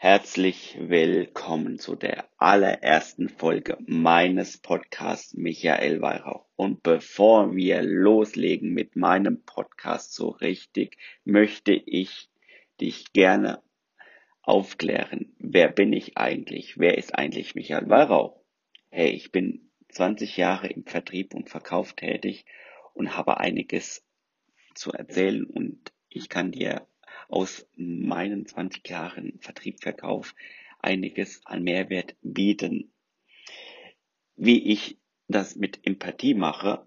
[0.00, 6.46] Herzlich willkommen zu der allerersten Folge meines Podcasts Michael Weihrauch.
[6.54, 12.30] Und bevor wir loslegen mit meinem Podcast so richtig, möchte ich
[12.80, 13.60] dich gerne
[14.40, 15.34] aufklären.
[15.40, 16.78] Wer bin ich eigentlich?
[16.78, 18.40] Wer ist eigentlich Michael Weihrauch?
[18.90, 22.44] Hey, ich bin 20 Jahre im Vertrieb und Verkauf tätig
[22.94, 24.06] und habe einiges
[24.76, 26.86] zu erzählen und ich kann dir
[27.28, 30.34] aus meinen 20 Jahren Vertrieb, Verkauf
[30.80, 32.92] einiges an Mehrwert bieten.
[34.36, 36.86] Wie ich das mit Empathie mache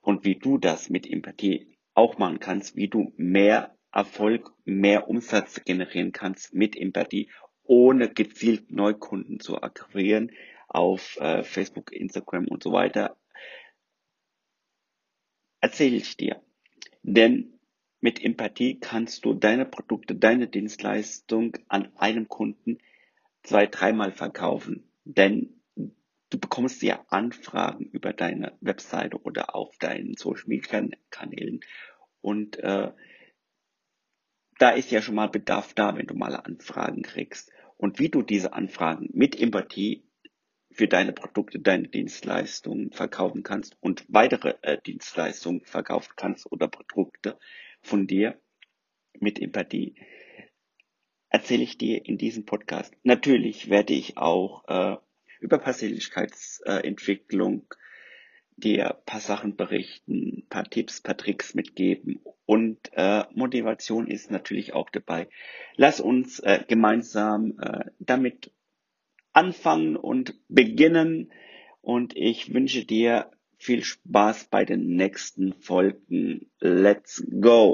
[0.00, 5.64] und wie du das mit Empathie auch machen kannst, wie du mehr Erfolg, mehr Umsatz
[5.64, 7.30] generieren kannst mit Empathie,
[7.64, 10.32] ohne gezielt Neukunden zu akquirieren
[10.68, 13.16] auf äh, Facebook, Instagram und so weiter,
[15.60, 16.42] erzähle ich dir.
[17.02, 17.59] Denn
[18.00, 22.78] mit Empathie kannst du deine Produkte, deine Dienstleistung an einem Kunden
[23.42, 24.90] zwei, dreimal verkaufen.
[25.04, 25.60] Denn
[26.30, 31.60] du bekommst ja Anfragen über deine Webseite oder auf deinen Social Media Kanälen.
[32.20, 32.92] Und äh,
[34.58, 37.52] da ist ja schon mal Bedarf da, wenn du mal Anfragen kriegst.
[37.76, 40.04] Und wie du diese Anfragen mit Empathie
[40.70, 47.38] für deine Produkte, deine Dienstleistungen verkaufen kannst und weitere äh, Dienstleistungen verkaufen kannst oder Produkte,
[47.82, 48.40] von dir
[49.18, 49.94] mit Empathie
[51.30, 52.92] erzähle ich dir in diesem Podcast.
[53.02, 54.96] Natürlich werde ich auch äh,
[55.40, 57.66] über Persönlichkeitsentwicklung
[58.56, 64.90] dir paar Sachen berichten, paar Tipps, paar Tricks mitgeben und äh, Motivation ist natürlich auch
[64.90, 65.28] dabei.
[65.76, 68.52] Lass uns äh, gemeinsam äh, damit
[69.32, 71.32] anfangen und beginnen
[71.80, 76.50] und ich wünsche dir viel Spaß bei den nächsten Folgen.
[76.58, 77.68] Let's go!